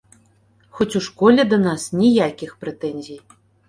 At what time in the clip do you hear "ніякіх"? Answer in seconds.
2.01-2.59